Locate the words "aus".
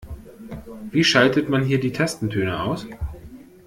2.63-2.87